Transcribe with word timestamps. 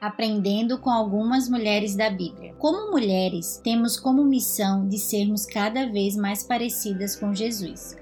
aprendendo 0.00 0.78
com 0.78 0.88
algumas 0.88 1.48
mulheres 1.48 1.94
da 1.94 2.08
Bíblia. 2.08 2.54
Como 2.58 2.90
mulheres, 2.90 3.60
temos 3.62 3.98
como 3.98 4.24
missão 4.24 4.88
de 4.88 4.98
sermos 4.98 5.44
cada 5.44 5.86
vez 5.86 6.16
mais 6.16 6.42
parecidas 6.42 7.14
com 7.14 7.34
Jesus. 7.34 7.96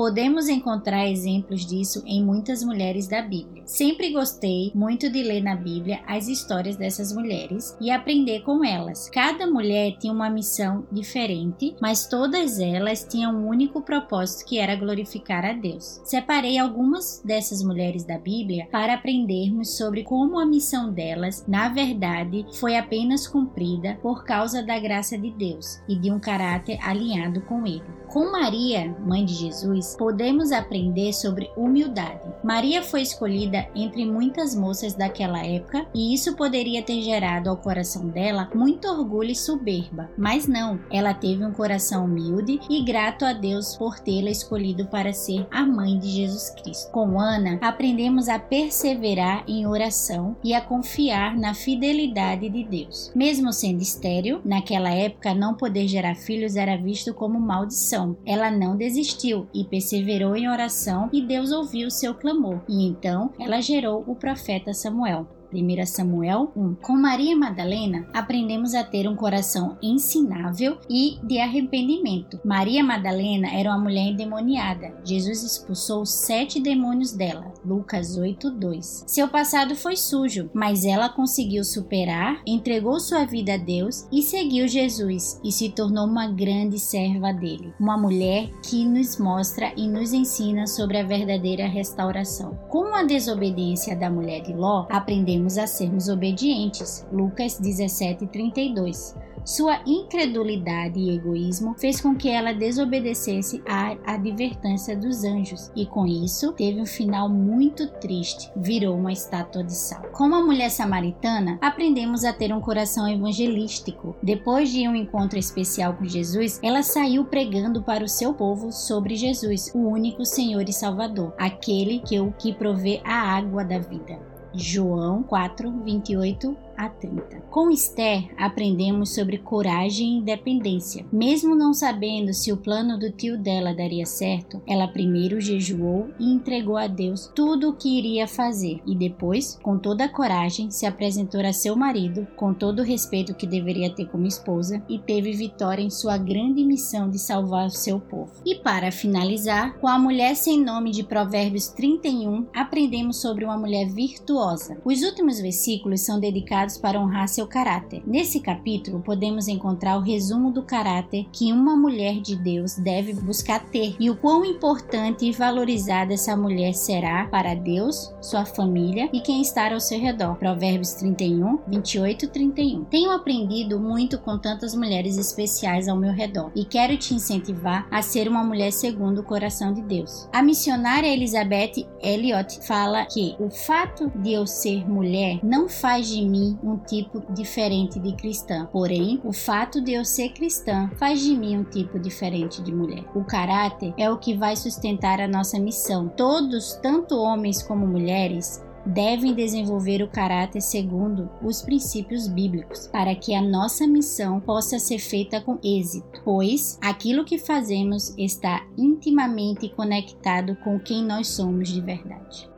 Podemos 0.00 0.48
encontrar 0.48 1.06
exemplos 1.06 1.66
disso 1.66 2.02
em 2.06 2.24
muitas 2.24 2.64
mulheres 2.64 3.06
da 3.06 3.20
Bíblia. 3.20 3.64
Sempre 3.66 4.10
gostei 4.10 4.72
muito 4.74 5.10
de 5.10 5.22
ler 5.22 5.42
na 5.42 5.54
Bíblia 5.54 6.00
as 6.06 6.26
histórias 6.26 6.74
dessas 6.74 7.12
mulheres 7.12 7.76
e 7.78 7.90
aprender 7.90 8.40
com 8.40 8.64
elas. 8.64 9.10
Cada 9.10 9.46
mulher 9.46 9.98
tinha 9.98 10.10
uma 10.10 10.30
missão 10.30 10.86
diferente, 10.90 11.76
mas 11.82 12.06
todas 12.06 12.58
elas 12.58 13.06
tinham 13.06 13.30
um 13.34 13.46
único 13.46 13.82
propósito 13.82 14.48
que 14.48 14.58
era 14.58 14.74
glorificar 14.74 15.44
a 15.44 15.52
Deus. 15.52 16.00
Separei 16.02 16.56
algumas 16.56 17.20
dessas 17.22 17.62
mulheres 17.62 18.02
da 18.02 18.16
Bíblia 18.16 18.68
para 18.72 18.94
aprendermos 18.94 19.76
sobre 19.76 20.02
como 20.02 20.40
a 20.40 20.46
missão 20.46 20.90
delas, 20.90 21.44
na 21.46 21.68
verdade, 21.68 22.46
foi 22.54 22.74
apenas 22.74 23.28
cumprida 23.28 23.98
por 24.00 24.24
causa 24.24 24.62
da 24.62 24.78
graça 24.78 25.18
de 25.18 25.30
Deus 25.30 25.78
e 25.86 25.94
de 25.94 26.10
um 26.10 26.18
caráter 26.18 26.78
alinhado 26.80 27.42
com 27.42 27.66
ele. 27.66 28.00
Com 28.08 28.32
Maria, 28.32 28.92
mãe 29.06 29.24
de 29.24 29.34
Jesus, 29.34 29.89
podemos 29.96 30.52
aprender 30.52 31.12
sobre 31.12 31.50
humildade. 31.56 32.28
Maria 32.42 32.82
foi 32.82 33.02
escolhida 33.02 33.66
entre 33.74 34.04
muitas 34.04 34.54
moças 34.54 34.94
daquela 34.94 35.44
época 35.44 35.86
e 35.94 36.14
isso 36.14 36.36
poderia 36.36 36.82
ter 36.82 37.02
gerado 37.02 37.50
ao 37.50 37.56
coração 37.56 38.08
dela 38.08 38.48
muito 38.54 38.88
orgulho 38.88 39.30
e 39.30 39.36
soberba, 39.36 40.10
mas 40.16 40.46
não, 40.46 40.80
ela 40.90 41.14
teve 41.14 41.44
um 41.44 41.52
coração 41.52 42.04
humilde 42.04 42.60
e 42.68 42.82
grato 42.82 43.24
a 43.24 43.32
Deus 43.32 43.76
por 43.76 43.98
tê-la 43.98 44.30
escolhido 44.30 44.86
para 44.86 45.12
ser 45.12 45.46
a 45.50 45.64
mãe 45.64 45.98
de 45.98 46.08
Jesus 46.08 46.50
Cristo. 46.50 46.90
Com 46.90 47.20
Ana, 47.20 47.58
aprendemos 47.60 48.28
a 48.28 48.38
perseverar 48.38 49.44
em 49.46 49.66
oração 49.66 50.36
e 50.42 50.54
a 50.54 50.60
confiar 50.60 51.36
na 51.36 51.54
fidelidade 51.54 52.48
de 52.48 52.64
Deus. 52.64 53.12
Mesmo 53.14 53.52
sendo 53.52 53.82
estéril, 53.82 54.40
naquela 54.44 54.90
época 54.90 55.34
não 55.34 55.54
poder 55.54 55.86
gerar 55.88 56.14
filhos 56.14 56.56
era 56.56 56.76
visto 56.76 57.14
como 57.14 57.40
maldição. 57.40 58.16
Ela 58.24 58.50
não 58.50 58.76
desistiu 58.76 59.46
e 59.54 59.64
perseverou 59.70 60.36
em 60.36 60.48
oração 60.48 61.08
e 61.12 61.22
Deus 61.22 61.52
ouviu 61.52 61.90
seu 61.90 62.14
clamor. 62.14 62.60
E 62.68 62.86
então 62.86 63.32
ela 63.38 63.60
gerou 63.60 64.04
o 64.06 64.14
profeta 64.14 64.74
Samuel. 64.74 65.26
1 65.52 65.86
Samuel 65.86 66.52
1. 66.56 66.74
Com 66.76 66.94
Maria 66.94 67.36
Madalena, 67.36 68.06
aprendemos 68.12 68.74
a 68.74 68.84
ter 68.84 69.08
um 69.08 69.16
coração 69.16 69.76
ensinável 69.82 70.78
e 70.88 71.18
de 71.22 71.38
arrependimento. 71.38 72.38
Maria 72.44 72.82
Madalena 72.84 73.52
era 73.52 73.70
uma 73.70 73.78
mulher 73.78 74.08
endemoniada. 74.08 74.94
Jesus 75.04 75.42
expulsou 75.42 76.06
sete 76.06 76.60
demônios 76.60 77.12
dela. 77.12 77.52
Lucas 77.64 78.16
8, 78.16 78.50
2. 78.50 79.04
Seu 79.06 79.28
passado 79.28 79.74
foi 79.74 79.96
sujo, 79.96 80.50
mas 80.54 80.84
ela 80.84 81.08
conseguiu 81.08 81.64
superar, 81.64 82.40
entregou 82.46 83.00
sua 83.00 83.24
vida 83.24 83.54
a 83.54 83.58
Deus 83.58 84.06
e 84.12 84.22
seguiu 84.22 84.68
Jesus 84.68 85.40
e 85.44 85.50
se 85.50 85.70
tornou 85.70 86.06
uma 86.06 86.28
grande 86.28 86.78
serva 86.78 87.32
dele. 87.32 87.74
Uma 87.78 87.98
mulher 87.98 88.50
que 88.62 88.84
nos 88.84 89.18
mostra 89.18 89.72
e 89.76 89.88
nos 89.88 90.12
ensina 90.12 90.66
sobre 90.66 90.98
a 90.98 91.02
verdadeira 91.02 91.66
restauração. 91.66 92.58
Com 92.68 92.94
a 92.94 93.02
desobediência 93.02 93.96
da 93.96 94.10
mulher 94.10 94.42
de 94.42 94.52
Ló, 94.52 94.86
aprendemos 94.90 95.39
aprendemos 95.40 95.58
a 95.58 95.66
sermos 95.66 96.08
obedientes. 96.08 97.06
Lucas 97.10 97.58
17:32. 97.58 99.14
Sua 99.42 99.80
incredulidade 99.86 101.00
e 101.00 101.16
egoísmo 101.16 101.74
fez 101.78 101.98
com 101.98 102.14
que 102.14 102.28
ela 102.28 102.52
desobedecesse 102.52 103.62
à 103.66 103.96
advertência 104.04 104.94
dos 104.94 105.24
anjos 105.24 105.72
e 105.74 105.86
com 105.86 106.06
isso 106.06 106.52
teve 106.52 106.78
um 106.78 106.84
final 106.84 107.26
muito 107.26 107.88
triste, 107.88 108.52
virou 108.54 108.94
uma 108.98 109.10
estátua 109.10 109.64
de 109.64 109.74
sal. 109.74 110.02
Como 110.12 110.34
a 110.34 110.44
mulher 110.44 110.70
samaritana, 110.70 111.58
aprendemos 111.62 112.22
a 112.22 112.34
ter 112.34 112.52
um 112.52 112.60
coração 112.60 113.08
evangelístico. 113.08 114.14
Depois 114.22 114.70
de 114.70 114.86
um 114.86 114.94
encontro 114.94 115.38
especial 115.38 115.94
com 115.94 116.04
Jesus, 116.04 116.60
ela 116.62 116.82
saiu 116.82 117.24
pregando 117.24 117.82
para 117.82 118.04
o 118.04 118.08
seu 118.08 118.34
povo 118.34 118.70
sobre 118.70 119.16
Jesus, 119.16 119.72
o 119.74 119.78
único 119.78 120.24
Senhor 120.26 120.68
e 120.68 120.72
Salvador, 120.72 121.34
aquele 121.38 122.00
que 122.00 122.20
o 122.20 122.30
que 122.30 122.52
provê 122.52 123.00
a 123.04 123.14
água 123.14 123.64
da 123.64 123.78
vida. 123.78 124.29
João 124.54 125.22
4, 125.22 125.70
28 125.84 126.56
a 126.80 126.88
30. 126.88 127.42
Com 127.50 127.70
Esther, 127.70 128.30
aprendemos 128.38 129.14
sobre 129.14 129.36
coragem 129.36 130.14
e 130.14 130.16
independência. 130.18 131.04
Mesmo 131.12 131.54
não 131.54 131.74
sabendo 131.74 132.32
se 132.32 132.50
o 132.50 132.56
plano 132.56 132.98
do 132.98 133.10
tio 133.10 133.36
dela 133.36 133.74
daria 133.74 134.06
certo, 134.06 134.62
ela 134.66 134.88
primeiro 134.88 135.40
jejuou 135.42 136.08
e 136.18 136.32
entregou 136.32 136.78
a 136.78 136.86
Deus 136.86 137.30
tudo 137.34 137.68
o 137.68 137.76
que 137.76 137.98
iria 137.98 138.26
fazer 138.26 138.80
e 138.86 138.96
depois, 138.96 139.58
com 139.62 139.76
toda 139.76 140.04
a 140.04 140.08
coragem, 140.08 140.70
se 140.70 140.86
apresentou 140.86 141.40
a 141.40 141.52
seu 141.52 141.76
marido 141.76 142.26
com 142.34 142.54
todo 142.54 142.80
o 142.80 142.84
respeito 142.84 143.34
que 143.34 143.46
deveria 143.46 143.94
ter 143.94 144.06
como 144.06 144.26
esposa 144.26 144.82
e 144.88 144.98
teve 144.98 145.32
vitória 145.32 145.82
em 145.82 145.90
sua 145.90 146.16
grande 146.16 146.64
missão 146.64 147.10
de 147.10 147.18
salvar 147.18 147.66
o 147.66 147.70
seu 147.70 148.00
povo. 148.00 148.32
E 148.46 148.54
para 148.54 148.90
finalizar, 148.90 149.78
com 149.78 149.88
a 149.88 149.98
mulher 149.98 150.34
sem 150.34 150.62
nome 150.62 150.92
de 150.92 151.02
Provérbios 151.02 151.68
31, 151.68 152.46
aprendemos 152.54 153.20
sobre 153.20 153.44
uma 153.44 153.58
mulher 153.58 153.86
virtuosa. 153.90 154.80
Os 154.82 155.02
últimos 155.02 155.40
versículos 155.40 156.00
são 156.00 156.18
dedicados 156.18 156.69
para 156.76 157.00
honrar 157.00 157.28
seu 157.28 157.46
caráter. 157.46 158.02
Nesse 158.06 158.40
capítulo, 158.40 159.00
podemos 159.00 159.48
encontrar 159.48 159.96
o 159.96 160.02
resumo 160.02 160.50
do 160.50 160.62
caráter 160.62 161.26
que 161.32 161.52
uma 161.52 161.76
mulher 161.76 162.20
de 162.20 162.36
Deus 162.36 162.76
deve 162.76 163.12
buscar 163.12 163.60
ter 163.66 163.96
e 163.98 164.10
o 164.10 164.16
quão 164.16 164.44
importante 164.44 165.26
e 165.26 165.32
valorizada 165.32 166.14
essa 166.14 166.36
mulher 166.36 166.74
será 166.74 167.26
para 167.26 167.54
Deus, 167.54 168.12
sua 168.20 168.44
família 168.44 169.08
e 169.12 169.20
quem 169.20 169.40
está 169.40 169.72
ao 169.72 169.80
seu 169.80 170.00
redor. 170.00 170.36
Provérbios 170.36 170.94
31, 170.94 171.58
28 171.66 172.24
e 172.24 172.28
31. 172.28 172.84
Tenho 172.84 173.10
aprendido 173.10 173.78
muito 173.78 174.18
com 174.18 174.38
tantas 174.38 174.74
mulheres 174.74 175.16
especiais 175.16 175.88
ao 175.88 175.96
meu 175.96 176.12
redor 176.12 176.50
e 176.54 176.64
quero 176.64 176.96
te 176.96 177.14
incentivar 177.14 177.86
a 177.90 178.02
ser 178.02 178.28
uma 178.28 178.42
mulher 178.42 178.72
segundo 178.72 179.20
o 179.20 179.24
coração 179.24 179.72
de 179.72 179.82
Deus. 179.82 180.28
A 180.32 180.42
missionária 180.42 181.08
Elizabeth 181.08 181.86
Elliot 182.02 182.66
fala 182.66 183.04
que 183.06 183.36
o 183.38 183.50
fato 183.50 184.10
de 184.16 184.32
eu 184.32 184.46
ser 184.46 184.88
mulher 184.88 185.40
não 185.42 185.68
faz 185.68 186.08
de 186.08 186.24
mim 186.24 186.58
um 186.62 186.76
tipo 186.76 187.22
diferente 187.32 187.98
de 187.98 188.14
cristã. 188.14 188.68
Porém, 188.72 189.20
o 189.24 189.32
fato 189.32 189.80
de 189.80 189.92
eu 189.92 190.04
ser 190.04 190.30
cristã 190.30 190.90
faz 190.96 191.20
de 191.20 191.36
mim 191.36 191.58
um 191.58 191.64
tipo 191.64 191.98
diferente 191.98 192.62
de 192.62 192.74
mulher. 192.74 193.04
O 193.14 193.24
caráter 193.24 193.94
é 193.96 194.10
o 194.10 194.18
que 194.18 194.34
vai 194.34 194.56
sustentar 194.56 195.20
a 195.20 195.28
nossa 195.28 195.58
missão. 195.58 196.08
Todos, 196.08 196.74
tanto 196.82 197.16
homens 197.16 197.62
como 197.62 197.86
mulheres, 197.86 198.62
devem 198.84 199.34
desenvolver 199.34 200.02
o 200.02 200.08
caráter 200.08 200.60
segundo 200.60 201.30
os 201.42 201.62
princípios 201.62 202.26
bíblicos, 202.26 202.86
para 202.86 203.14
que 203.14 203.34
a 203.34 203.42
nossa 203.42 203.86
missão 203.86 204.40
possa 204.40 204.78
ser 204.78 204.98
feita 204.98 205.40
com 205.40 205.58
êxito, 205.62 206.22
pois 206.24 206.78
aquilo 206.80 207.24
que 207.24 207.38
fazemos 207.38 208.14
está 208.16 208.66
intimamente 208.76 209.68
conectado 209.68 210.56
com 210.56 210.78
quem 210.78 211.04
nós 211.04 211.28
somos 211.28 211.68
de 211.68 211.80
verdade. 211.80 212.48